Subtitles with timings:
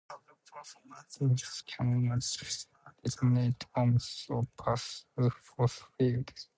[1.19, 2.23] Dolls cannot
[3.03, 6.47] detonate bombs or pass through force fields.